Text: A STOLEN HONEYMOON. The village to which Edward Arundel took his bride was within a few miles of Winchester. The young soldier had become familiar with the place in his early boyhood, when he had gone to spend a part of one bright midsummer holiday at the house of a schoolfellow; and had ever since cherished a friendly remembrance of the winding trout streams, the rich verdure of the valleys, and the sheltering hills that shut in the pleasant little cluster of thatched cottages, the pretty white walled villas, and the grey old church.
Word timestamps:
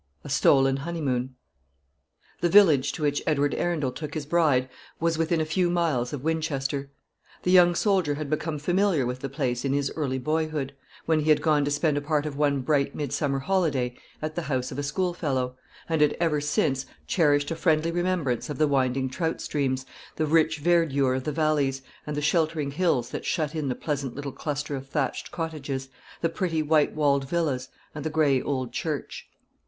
A 0.23 0.29
STOLEN 0.29 0.77
HONEYMOON. 0.77 1.35
The 2.39 2.49
village 2.49 2.91
to 2.93 3.03
which 3.03 3.21
Edward 3.27 3.53
Arundel 3.53 3.91
took 3.91 4.15
his 4.15 4.25
bride 4.25 4.67
was 4.99 5.19
within 5.19 5.39
a 5.39 5.45
few 5.45 5.69
miles 5.69 6.11
of 6.11 6.23
Winchester. 6.23 6.89
The 7.43 7.51
young 7.51 7.75
soldier 7.75 8.15
had 8.15 8.27
become 8.27 8.57
familiar 8.57 9.05
with 9.05 9.19
the 9.19 9.29
place 9.29 9.63
in 9.63 9.73
his 9.73 9.91
early 9.95 10.17
boyhood, 10.17 10.73
when 11.05 11.19
he 11.19 11.29
had 11.29 11.39
gone 11.43 11.63
to 11.65 11.69
spend 11.69 11.97
a 11.97 12.01
part 12.01 12.25
of 12.25 12.35
one 12.35 12.61
bright 12.61 12.95
midsummer 12.95 13.37
holiday 13.37 13.95
at 14.23 14.33
the 14.33 14.41
house 14.41 14.71
of 14.71 14.79
a 14.79 14.81
schoolfellow; 14.81 15.55
and 15.87 16.01
had 16.01 16.13
ever 16.19 16.41
since 16.41 16.87
cherished 17.05 17.51
a 17.51 17.55
friendly 17.55 17.91
remembrance 17.91 18.49
of 18.49 18.57
the 18.57 18.67
winding 18.67 19.07
trout 19.07 19.39
streams, 19.39 19.85
the 20.15 20.25
rich 20.25 20.57
verdure 20.57 21.13
of 21.15 21.25
the 21.25 21.31
valleys, 21.31 21.83
and 22.07 22.17
the 22.17 22.23
sheltering 22.23 22.71
hills 22.71 23.11
that 23.11 23.23
shut 23.23 23.53
in 23.53 23.69
the 23.69 23.75
pleasant 23.75 24.15
little 24.15 24.31
cluster 24.31 24.75
of 24.75 24.87
thatched 24.87 25.29
cottages, 25.29 25.89
the 26.21 26.27
pretty 26.27 26.63
white 26.63 26.95
walled 26.95 27.29
villas, 27.29 27.69
and 27.93 28.03
the 28.03 28.09
grey 28.09 28.41
old 28.41 28.71
church. 28.73 29.27